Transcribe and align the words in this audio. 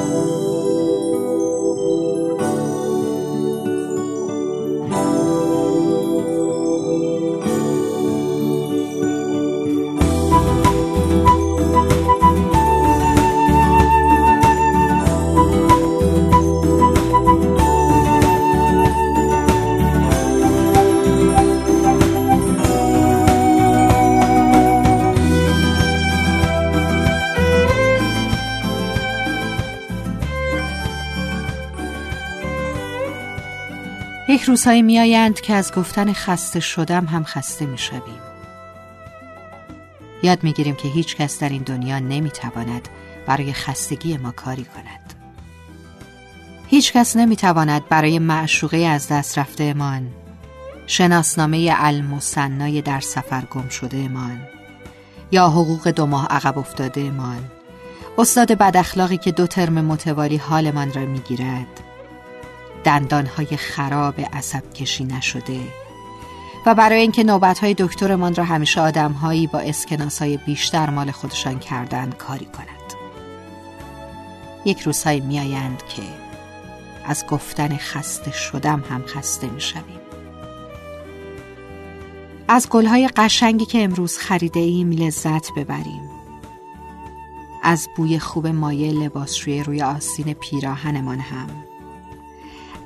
Música 0.00 0.69
یک 34.30 34.42
روزهایی 34.42 34.82
میآیند 34.82 35.40
که 35.40 35.54
از 35.54 35.72
گفتن 35.72 36.12
خسته 36.12 36.60
شدم 36.60 37.04
هم 37.04 37.24
خسته 37.24 37.66
می‌شویم. 37.66 38.20
یاد 40.22 40.44
می‌گیریم 40.44 40.74
که 40.74 40.88
هیچ 40.88 41.16
کس 41.16 41.38
در 41.38 41.48
این 41.48 41.62
دنیا 41.62 41.98
نمی‌تواند 41.98 42.88
برای 43.26 43.52
خستگی 43.52 44.16
ما 44.16 44.30
کاری 44.30 44.64
کند. 44.64 45.14
هیچ 46.66 46.92
کس 46.92 47.16
نمی‌تواند 47.16 47.88
برای 47.88 48.18
معشوقه 48.18 48.76
از 48.76 49.08
دست 49.08 49.38
رفته 49.38 49.64
امان 49.64 50.06
شناسنامه 50.86 51.70
المصنای 51.76 52.82
در 52.82 53.00
سفر 53.00 53.44
گم 53.50 53.68
شده 53.68 53.96
امان 53.96 54.38
یا 55.30 55.48
حقوق 55.48 55.88
دو 55.88 56.06
ماه 56.06 56.26
عقب 56.26 56.58
افتاده 56.58 57.00
امان 57.00 57.50
استاد 58.18 58.52
بد 58.52 58.76
اخلاقی 58.76 59.16
که 59.16 59.32
دو 59.32 59.46
ترم 59.46 59.84
متوالی 59.84 60.36
حالمان 60.36 60.92
را 60.92 61.02
می‌گیرد. 61.02 61.89
دندانهای 62.84 63.56
خراب 63.56 64.14
عصب 64.32 64.72
کشی 64.72 65.04
نشده. 65.04 65.60
و 66.66 66.74
برای 66.74 67.00
اینکه 67.00 67.24
نوبتهای 67.24 67.74
دکترمان 67.78 68.34
را 68.34 68.44
همیشه 68.44 68.80
آدمهایی 68.80 69.46
با 69.46 69.58
اسکناسای 69.58 70.36
بیشتر 70.36 70.90
مال 70.90 71.10
خودشان 71.10 71.58
کردن 71.58 72.10
کاری 72.10 72.44
کند. 72.44 72.66
یک 74.64 74.80
روزهایی 74.80 75.20
میآیند 75.20 75.82
که 75.88 76.02
از 77.04 77.26
گفتن 77.26 77.76
خسته 77.76 78.32
شدم 78.32 78.84
هم 78.90 79.02
خسته 79.06 79.46
می‌شویم. 79.46 80.00
از 82.48 82.68
گلهای 82.68 83.08
قشنگی 83.16 83.64
که 83.64 83.84
امروز 83.84 84.18
خریده 84.18 84.60
ایم 84.60 84.90
لذت 84.90 85.54
ببریم. 85.56 86.10
از 87.62 87.88
بوی 87.96 88.18
خوب 88.18 88.46
مایه 88.46 88.92
لباسشوی 88.92 89.62
روی 89.62 89.82
آستین 89.82 90.32
پیراهنمان 90.32 91.18
هم. 91.20 91.48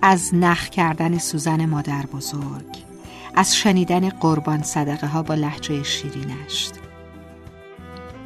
از 0.06 0.34
نخ 0.34 0.68
کردن 0.68 1.18
سوزن 1.18 1.66
مادر 1.66 2.06
بزرگ 2.06 2.84
از 3.34 3.56
شنیدن 3.56 4.08
قربان 4.08 4.62
صدقه 4.62 5.06
ها 5.06 5.22
با 5.22 5.34
لحجه 5.34 5.82
شیرینش 5.82 6.70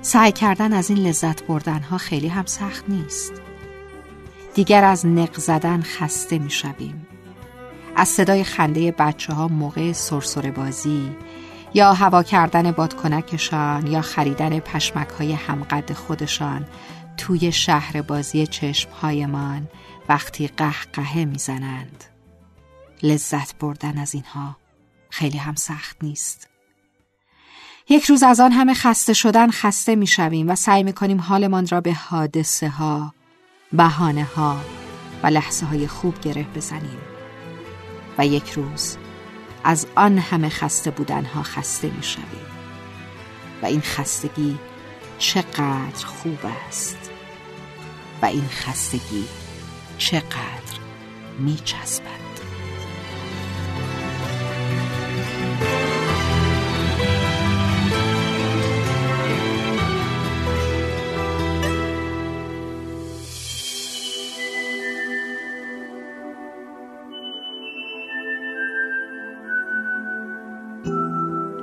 سعی 0.02 0.32
کردن 0.32 0.72
از 0.72 0.90
این 0.90 0.98
لذت 0.98 1.42
بردن 1.42 1.78
ها 1.78 1.98
خیلی 1.98 2.28
هم 2.28 2.46
سخت 2.46 2.84
نیست 2.88 3.32
دیگر 4.54 4.84
از 4.84 5.06
نق 5.06 5.38
زدن 5.38 5.82
خسته 5.82 6.38
می 6.38 6.50
شویم. 6.50 7.06
از 7.96 8.08
صدای 8.08 8.44
خنده 8.44 8.92
بچه 8.92 9.32
ها 9.32 9.48
موقع 9.48 9.92
سرسره 9.92 10.50
بازی 10.50 11.10
یا 11.74 11.92
هوا 11.92 12.22
کردن 12.22 12.72
بادکنکشان 12.72 13.86
یا 13.86 14.00
خریدن 14.00 14.58
پشمک 14.58 15.08
های 15.08 15.32
همقد 15.32 15.92
خودشان 15.92 16.66
توی 17.16 17.52
شهر 17.52 18.02
بازی 18.02 18.46
چشمهایمان 18.46 19.68
وقتی 20.08 20.48
قهقهه 20.48 21.24
می‌زنند. 21.24 22.04
لذت 23.02 23.58
بردن 23.58 23.98
از 23.98 24.14
اینها 24.14 24.56
خیلی 25.10 25.38
هم 25.38 25.54
سخت 25.54 25.96
نیست. 26.02 26.48
یک 27.88 28.04
روز 28.04 28.22
از 28.22 28.40
آن 28.40 28.52
همه 28.52 28.74
خسته 28.74 29.12
شدن 29.12 29.50
خسته 29.50 29.96
می‌شویم 29.96 30.50
و 30.50 30.54
سعی 30.54 30.82
می‌کنیم 30.82 31.20
حالمان 31.20 31.66
را 31.66 31.80
به 31.80 31.94
حادثه 31.94 32.68
ها 32.68 33.14
بهانه 33.72 34.24
ها 34.24 34.60
و 35.22 35.26
لحظه 35.26 35.66
های 35.66 35.86
خوب 35.86 36.20
گره 36.20 36.42
بزنیم. 36.42 36.98
و 38.18 38.26
یک 38.26 38.50
روز 38.50 38.96
از 39.64 39.86
آن 39.94 40.18
همه 40.18 40.48
خسته 40.48 40.90
بودن 40.90 41.24
ها 41.24 41.42
خسته 41.42 41.90
می‌شویم. 41.90 42.46
و 43.62 43.66
این 43.66 43.80
خستگی 43.80 44.58
چقدر 45.18 46.06
خوب 46.06 46.38
است. 46.68 47.10
و 48.22 48.26
این 48.26 48.48
خستگی 48.48 49.24
چقدر 49.98 50.78
میچسبد. 51.38 52.08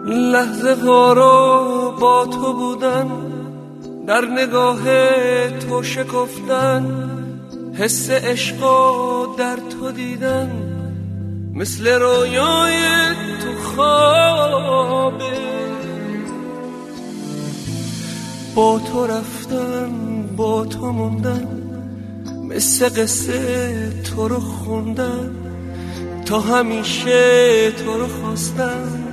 لحظه 0.06 0.76
ها 0.86 1.14
رو 1.14 1.92
با 2.00 2.26
تو 2.26 2.54
بودن 2.54 3.10
در 4.08 4.26
نگاه 4.26 4.84
تو 5.50 5.84
شکفتن. 5.84 7.15
حس 7.78 8.10
عشق 8.10 8.58
در 9.38 9.56
تو 9.56 9.92
دیدن 9.92 10.52
مثل 11.54 11.88
رویای 11.88 12.82
تو 13.44 13.62
خوابه 13.62 15.26
با 18.56 18.80
تو 18.80 19.08
رفتن 19.08 19.92
با 20.38 20.66
تو 20.66 20.92
موندن 20.92 21.48
مثل 22.50 22.90
قصه 22.90 23.94
تو 24.04 24.28
رو 24.28 24.40
خوندن 24.40 25.36
تا 26.26 26.40
همیشه 26.40 27.72
تو 27.72 28.00
رو 28.00 28.08
خواستن 28.08 29.04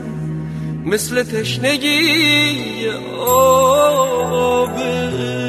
مثل 0.84 1.22
تشنگی 1.22 2.88
آبه 3.26 5.41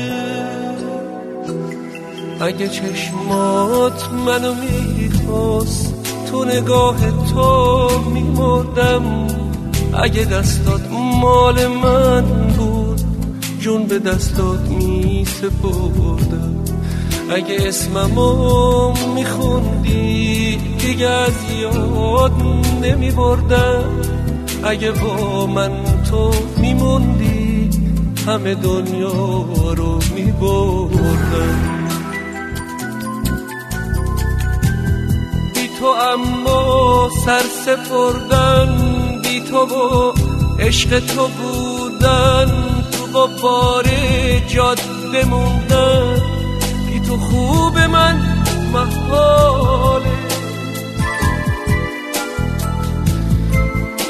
اگه 2.43 2.67
چشمات 2.67 4.09
منو 4.25 4.53
می‌خواست 4.53 5.93
تو 6.31 6.45
نگاه 6.45 6.95
تو 7.33 7.89
میمردم. 8.13 9.27
اگه 9.93 10.25
دستات 10.25 10.81
مال 11.21 11.67
من 11.67 12.23
بود 12.57 13.01
جون 13.59 13.85
به 13.85 13.99
دستات 13.99 14.59
میسپردم. 14.59 16.55
اگه 17.29 17.57
اسممو 17.67 18.93
میخوندی 19.15 20.57
دیگه 20.79 21.07
از 21.07 21.37
یاد 21.61 22.31
نمیبردم. 22.81 23.83
اگه 24.63 24.91
با 24.91 25.45
من 25.45 25.71
تو 26.09 26.31
میموندی 26.57 27.69
همه 28.27 28.55
دنیا 28.55 29.11
رو 29.73 29.99
میبردم. 30.15 31.72
اما 36.13 37.09
سر 37.25 37.43
سپردن 37.65 38.69
بی 39.23 39.39
تو 39.41 39.57
و 39.57 40.13
عشق 40.59 40.99
تو 40.99 41.27
بودن 41.27 42.51
تو 42.91 43.07
با 43.13 43.29
بار 43.41 43.85
جاد 44.47 44.79
بموندن. 45.13 46.21
بی 46.87 46.99
تو 46.99 47.17
خوب 47.17 47.77
من 47.77 48.45
محاله 48.73 50.05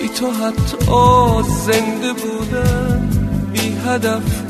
بی 0.01 0.09
تو 0.09 0.31
حتی 0.31 0.77
زنده 1.49 2.13
بودن 2.13 3.09
بی 3.53 3.77
هدف 3.85 4.43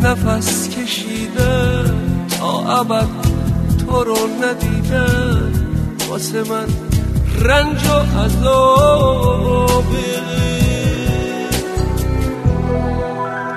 نفس 0.00 0.68
کشیدن. 0.68 2.26
تا 2.38 2.80
ابد 2.80 3.08
تو 3.78 4.04
رو 4.04 4.16
ندیدن. 4.42 5.52
واسه 6.10 6.42
من 6.42 6.87
رنج 7.40 7.84
و 7.84 8.18
عذابه 8.18 9.78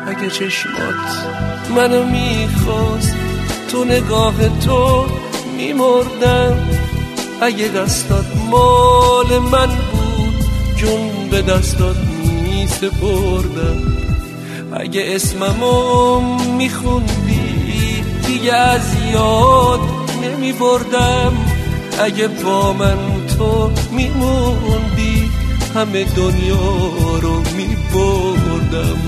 اگه 0.07 0.29
چشمات 0.29 1.25
منو 1.75 2.03
می‌خواست 2.03 3.15
تو 3.71 3.85
نگاه 3.85 4.59
تو 4.65 5.05
میمردم. 5.57 6.69
اگه 7.41 7.67
دستات 7.67 8.25
مال 8.51 9.39
من 9.39 9.67
بود 9.67 10.45
جون 10.75 11.29
به 11.31 11.41
دستات 11.41 11.95
میسپردم. 12.33 13.97
اگه 14.73 15.03
اسممو 15.07 16.19
میخوندی 16.57 18.03
دیگه 18.27 18.53
از 18.53 18.95
یاد 19.13 19.79
نمی 20.23 20.51
بردم 20.51 21.33
اگه 22.03 22.27
با 22.27 22.73
من 22.73 23.20
تو 23.41 23.71
میموندی. 23.91 25.31
همه 25.75 26.03
دنیا 26.03 27.19
رو 27.21 27.39
می 27.57 27.77
بردم 27.93 29.01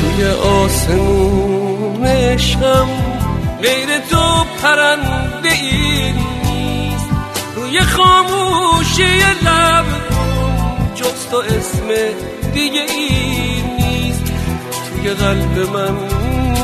توی 0.00 0.26
آسمون 0.26 2.04
عشقم 2.06 2.88
غیر 3.62 3.98
تو 4.10 4.45
پرنده 4.62 5.52
ای 5.52 6.12
نیست 6.12 7.08
روی 7.56 7.80
خاموشی 7.80 9.18
لب 9.44 9.86
جز 10.94 11.28
تو 11.30 11.36
اسم 11.36 11.88
دیگه 12.54 12.80
ای 12.80 13.62
نیست 13.62 14.24
توی 14.88 15.10
قلب 15.10 15.70
من 15.72 15.96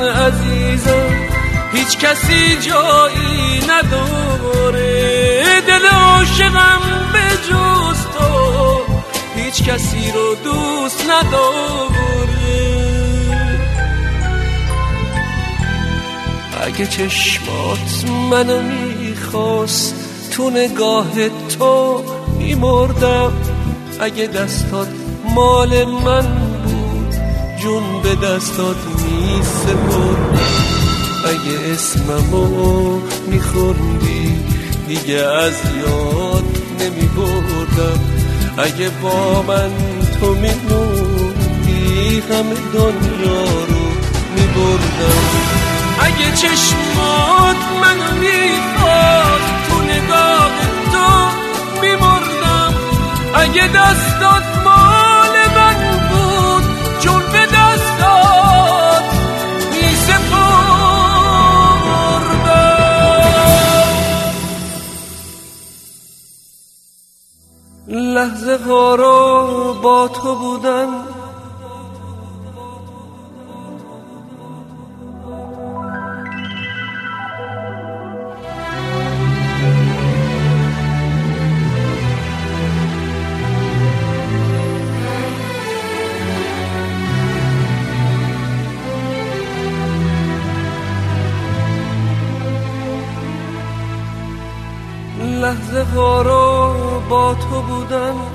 عزیزم 0.08 1.32
هیچ 1.72 1.98
کسی 1.98 2.56
جایی 2.56 3.60
نداره. 3.68 5.42
دل 5.66 5.86
عاشقم 5.86 6.80
به 7.12 7.36
جز 7.48 8.06
تو 8.18 8.80
هیچ 9.36 9.62
کسی 9.62 10.12
رو 10.14 10.34
دوست 10.34 11.04
نداره. 11.10 12.31
اگه 16.64 16.86
چشمات 16.86 18.04
منو 18.30 18.62
می‌خواست 18.62 19.94
تو 20.30 20.50
نگاه 20.50 21.28
تو 21.58 22.02
میمردم. 22.38 23.32
اگه 24.00 24.26
دستات 24.26 24.88
مال 25.34 25.84
من 25.84 26.26
بود 26.64 27.14
جون 27.62 28.02
به 28.02 28.14
دستات 28.26 28.76
میسپردم. 28.76 30.38
اگه 31.24 31.72
اسممو 31.72 33.00
میخوندی 33.26 34.36
دیگه 34.88 35.14
از 35.14 35.54
یاد 35.86 36.44
نمیبردم. 36.80 38.00
اگه 38.58 38.90
با 39.02 39.42
من 39.42 39.70
تو 40.20 40.26
میموندی 40.34 42.22
همه 42.30 42.54
دنیا 42.74 43.44
رو 43.68 43.84
میبردم. 44.36 45.51
اگه 46.04 46.32
چشمات 46.36 47.56
منو 47.82 48.12
می‌خواست 48.20 49.52
تو 49.68 49.82
نگاه 49.82 50.50
تو 50.92 51.28
میمردم. 51.80 52.74
اگه 53.34 53.68
دستات 53.68 54.44
مال 54.64 55.34
من 55.56 55.78
بود 56.08 56.64
جون 57.00 57.22
به 57.32 57.46
دستات 57.46 59.04
میسپردم. 59.72 60.52
لحظه 67.88 68.58
ها 68.66 68.94
رو 68.94 69.74
با 69.82 70.08
تو 70.08 70.34
بودن 70.34 71.01
لحظه 95.52 95.82
ها 95.82 96.22
رو 96.22 97.00
با 97.08 97.34
تو 97.34 97.62
بودن 97.62 98.31